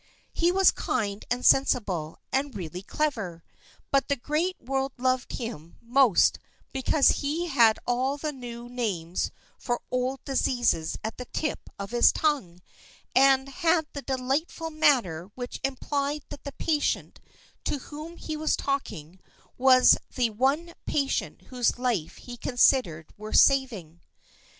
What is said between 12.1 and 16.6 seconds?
tongue, and had the delightful manner which implied that the